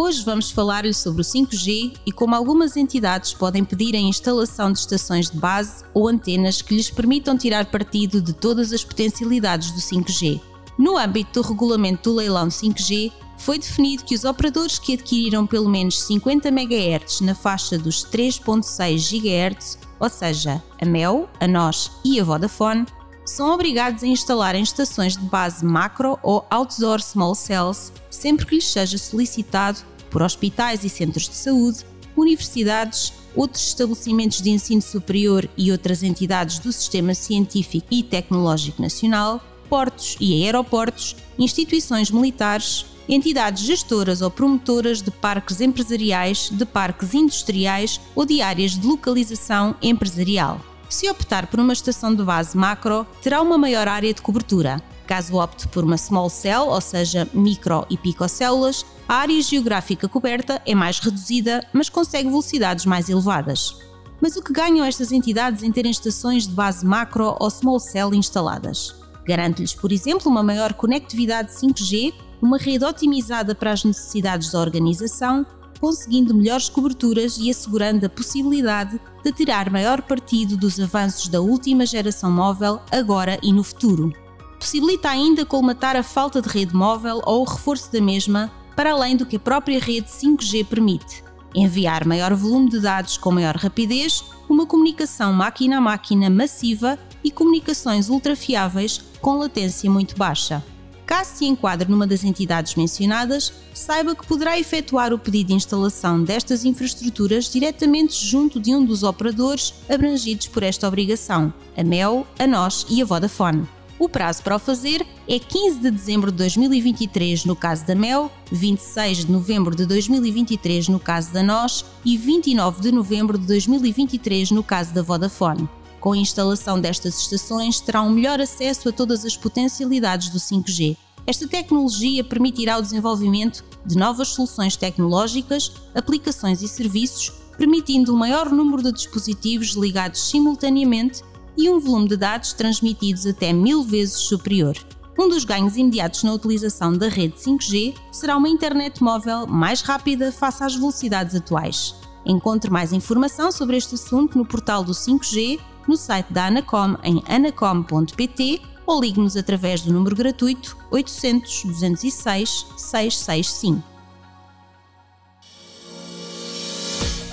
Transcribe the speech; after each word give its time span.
Hoje 0.00 0.22
vamos 0.24 0.52
falar-lhe 0.52 0.94
sobre 0.94 1.22
o 1.22 1.24
5G 1.24 1.96
e 2.06 2.12
como 2.12 2.32
algumas 2.32 2.76
entidades 2.76 3.34
podem 3.34 3.64
pedir 3.64 3.96
a 3.96 3.98
instalação 3.98 4.70
de 4.70 4.78
estações 4.78 5.28
de 5.28 5.36
base 5.36 5.82
ou 5.92 6.06
antenas 6.06 6.62
que 6.62 6.72
lhes 6.72 6.88
permitam 6.88 7.36
tirar 7.36 7.66
partido 7.66 8.22
de 8.22 8.32
todas 8.32 8.72
as 8.72 8.84
potencialidades 8.84 9.72
do 9.72 9.80
5G. 9.80 10.40
No 10.78 10.96
âmbito 10.96 11.42
do 11.42 11.48
regulamento 11.48 12.10
do 12.10 12.16
leilão 12.16 12.46
5G, 12.46 13.10
foi 13.38 13.58
definido 13.58 14.04
que 14.04 14.14
os 14.14 14.22
operadores 14.22 14.78
que 14.78 14.94
adquiriram 14.94 15.44
pelo 15.44 15.68
menos 15.68 16.00
50 16.02 16.46
MHz 16.46 17.20
na 17.22 17.34
faixa 17.34 17.76
dos 17.76 18.04
3.6 18.04 19.00
GHz, 19.10 19.80
ou 19.98 20.08
seja, 20.08 20.62
a 20.80 20.86
MEL, 20.86 21.28
a 21.40 21.48
NOS 21.48 21.90
e 22.04 22.20
a 22.20 22.24
Vodafone, 22.24 22.86
são 23.28 23.52
obrigados 23.52 24.02
a 24.02 24.06
instalar 24.06 24.54
em 24.54 24.62
estações 24.62 25.16
de 25.16 25.24
base 25.24 25.64
macro 25.64 26.18
ou 26.22 26.46
outdoor 26.50 27.00
small 27.00 27.34
cells 27.34 27.92
sempre 28.08 28.46
que 28.46 28.54
lhes 28.54 28.70
seja 28.70 28.96
solicitado 28.96 29.80
por 30.10 30.22
hospitais 30.22 30.82
e 30.82 30.88
centros 30.88 31.28
de 31.28 31.36
saúde, 31.36 31.84
universidades, 32.16 33.12
outros 33.36 33.66
estabelecimentos 33.66 34.40
de 34.40 34.50
ensino 34.50 34.80
superior 34.80 35.48
e 35.56 35.70
outras 35.70 36.02
entidades 36.02 36.58
do 36.58 36.72
Sistema 36.72 37.12
Científico 37.12 37.86
e 37.90 38.02
Tecnológico 38.02 38.80
Nacional, 38.80 39.40
portos 39.68 40.16
e 40.18 40.42
aeroportos, 40.44 41.14
instituições 41.38 42.10
militares, 42.10 42.86
entidades 43.06 43.62
gestoras 43.62 44.22
ou 44.22 44.30
promotoras 44.30 45.02
de 45.02 45.10
parques 45.10 45.60
empresariais, 45.60 46.48
de 46.50 46.64
parques 46.64 47.12
industriais 47.12 48.00
ou 48.16 48.24
de 48.24 48.40
áreas 48.40 48.72
de 48.72 48.86
localização 48.86 49.76
empresarial. 49.82 50.60
Se 50.88 51.08
optar 51.10 51.48
por 51.48 51.60
uma 51.60 51.74
estação 51.74 52.14
de 52.14 52.22
base 52.22 52.56
macro, 52.56 53.06
terá 53.22 53.42
uma 53.42 53.58
maior 53.58 53.86
área 53.86 54.12
de 54.12 54.22
cobertura. 54.22 54.82
Caso 55.06 55.36
opte 55.36 55.68
por 55.68 55.84
uma 55.84 55.98
small 55.98 56.30
cell, 56.30 56.68
ou 56.68 56.80
seja, 56.80 57.28
micro 57.34 57.86
e 57.90 57.96
picocélulas, 57.96 58.86
a 59.06 59.16
área 59.16 59.40
geográfica 59.42 60.08
coberta 60.08 60.62
é 60.64 60.74
mais 60.74 60.98
reduzida, 60.98 61.66
mas 61.74 61.90
consegue 61.90 62.28
velocidades 62.28 62.86
mais 62.86 63.10
elevadas. 63.10 63.76
Mas 64.20 64.36
o 64.36 64.42
que 64.42 64.52
ganham 64.52 64.84
estas 64.84 65.12
entidades 65.12 65.62
em 65.62 65.70
terem 65.70 65.90
estações 65.90 66.48
de 66.48 66.54
base 66.54 66.84
macro 66.84 67.36
ou 67.38 67.50
small 67.50 67.78
cell 67.78 68.14
instaladas? 68.14 68.94
Garante-lhes, 69.26 69.74
por 69.74 69.92
exemplo, 69.92 70.30
uma 70.30 70.42
maior 70.42 70.72
conectividade 70.72 71.52
5G, 71.52 72.14
uma 72.40 72.56
rede 72.56 72.84
otimizada 72.84 73.54
para 73.54 73.72
as 73.72 73.84
necessidades 73.84 74.52
da 74.52 74.60
organização 74.60 75.46
conseguindo 75.78 76.34
melhores 76.34 76.68
coberturas 76.68 77.38
e 77.38 77.50
assegurando 77.50 78.06
a 78.06 78.08
possibilidade 78.08 79.00
de 79.30 79.36
tirar 79.36 79.70
maior 79.70 80.00
partido 80.00 80.56
dos 80.56 80.80
avanços 80.80 81.28
da 81.28 81.40
última 81.40 81.84
geração 81.84 82.30
móvel 82.30 82.80
agora 82.90 83.38
e 83.42 83.52
no 83.52 83.62
futuro. 83.62 84.10
Possibilita 84.58 85.10
ainda 85.10 85.44
colmatar 85.44 85.96
a 85.96 86.02
falta 86.02 86.40
de 86.40 86.48
rede 86.48 86.74
móvel 86.74 87.20
ou 87.26 87.42
o 87.42 87.44
reforço 87.44 87.92
da 87.92 88.00
mesma, 88.00 88.50
para 88.74 88.92
além 88.92 89.16
do 89.16 89.26
que 89.26 89.36
a 89.36 89.40
própria 89.40 89.78
rede 89.78 90.08
5G 90.08 90.64
permite. 90.64 91.22
Enviar 91.54 92.06
maior 92.06 92.34
volume 92.34 92.70
de 92.70 92.80
dados 92.80 93.18
com 93.18 93.30
maior 93.30 93.56
rapidez, 93.56 94.24
uma 94.48 94.66
comunicação 94.66 95.32
máquina 95.32 95.76
a 95.76 95.80
máquina 95.80 96.30
massiva 96.30 96.98
e 97.22 97.30
comunicações 97.30 98.08
ultrafiáveis 98.08 99.02
com 99.20 99.38
latência 99.38 99.90
muito 99.90 100.16
baixa. 100.16 100.64
Caso 101.08 101.36
se 101.36 101.46
enquadre 101.46 101.90
numa 101.90 102.06
das 102.06 102.22
entidades 102.22 102.74
mencionadas, 102.74 103.50
saiba 103.72 104.14
que 104.14 104.26
poderá 104.26 104.58
efetuar 104.58 105.10
o 105.10 105.18
pedido 105.18 105.46
de 105.46 105.54
instalação 105.54 106.22
destas 106.22 106.66
infraestruturas 106.66 107.50
diretamente 107.50 108.26
junto 108.26 108.60
de 108.60 108.76
um 108.76 108.84
dos 108.84 109.02
operadores 109.02 109.72
abrangidos 109.88 110.48
por 110.48 110.62
esta 110.62 110.86
obrigação, 110.86 111.50
a 111.74 111.82
MEL, 111.82 112.26
a 112.38 112.46
NOS 112.46 112.84
e 112.90 113.00
a 113.00 113.06
Vodafone. 113.06 113.66
O 113.98 114.06
prazo 114.06 114.42
para 114.42 114.56
o 114.56 114.58
fazer 114.58 115.04
é 115.26 115.38
15 115.38 115.78
de 115.78 115.90
dezembro 115.90 116.30
de 116.30 116.36
2023 116.36 117.46
no 117.46 117.56
caso 117.56 117.86
da 117.86 117.94
MEL, 117.94 118.30
26 118.52 119.24
de 119.24 119.32
novembro 119.32 119.74
de 119.74 119.86
2023 119.86 120.88
no 120.88 121.00
caso 121.00 121.32
da 121.32 121.42
NOS 121.42 121.86
e 122.04 122.18
29 122.18 122.82
de 122.82 122.92
novembro 122.92 123.38
de 123.38 123.46
2023 123.46 124.50
no 124.50 124.62
caso 124.62 124.92
da 124.92 125.00
Vodafone. 125.00 125.66
Com 126.00 126.12
a 126.12 126.18
instalação 126.18 126.80
destas 126.80 127.18
estações, 127.18 127.80
terá 127.80 128.02
um 128.02 128.10
melhor 128.10 128.40
acesso 128.40 128.88
a 128.88 128.92
todas 128.92 129.24
as 129.24 129.36
potencialidades 129.36 130.28
do 130.28 130.38
5G. 130.38 130.96
Esta 131.28 131.46
tecnologia 131.46 132.24
permitirá 132.24 132.78
o 132.78 132.80
desenvolvimento 132.80 133.62
de 133.84 133.98
novas 133.98 134.28
soluções 134.28 134.76
tecnológicas, 134.76 135.70
aplicações 135.94 136.62
e 136.62 136.68
serviços, 136.68 137.30
permitindo 137.58 138.14
um 138.14 138.16
maior 138.16 138.48
número 138.48 138.82
de 138.82 138.92
dispositivos 138.92 139.74
ligados 139.74 140.22
simultaneamente 140.30 141.22
e 141.54 141.68
um 141.68 141.78
volume 141.78 142.08
de 142.08 142.16
dados 142.16 142.54
transmitidos 142.54 143.26
até 143.26 143.52
mil 143.52 143.82
vezes 143.82 144.16
superior. 144.20 144.74
Um 145.18 145.28
dos 145.28 145.44
ganhos 145.44 145.76
imediatos 145.76 146.22
na 146.22 146.32
utilização 146.32 146.96
da 146.96 147.10
rede 147.10 147.34
5G 147.36 147.94
será 148.10 148.34
uma 148.34 148.48
internet 148.48 149.02
móvel 149.02 149.46
mais 149.46 149.82
rápida 149.82 150.32
face 150.32 150.64
às 150.64 150.76
velocidades 150.76 151.34
atuais. 151.34 151.94
Encontre 152.24 152.70
mais 152.70 152.90
informação 152.90 153.52
sobre 153.52 153.76
este 153.76 153.96
assunto 153.96 154.38
no 154.38 154.46
portal 154.46 154.82
do 154.82 154.92
5G 154.92 155.60
no 155.86 155.94
site 155.94 156.32
da 156.32 156.46
Anacom 156.46 156.96
em 157.04 157.22
anacom.pt 157.28 158.77
ou 158.88 159.00
ligue-nos 159.00 159.36
através 159.36 159.82
do 159.82 159.92
número 159.92 160.16
gratuito 160.16 160.76
800 160.90 161.64
206 161.64 162.66
665. 162.76 163.82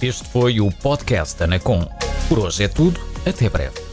Este 0.00 0.28
foi 0.28 0.60
o 0.60 0.70
podcast 0.70 1.42
Anacom. 1.42 1.84
Por 2.28 2.38
hoje 2.38 2.64
é 2.64 2.68
tudo, 2.68 3.00
até 3.26 3.48
breve. 3.48 3.87